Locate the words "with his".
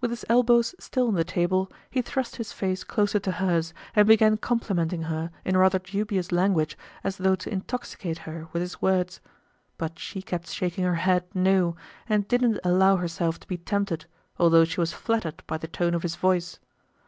0.00-0.24, 8.52-8.80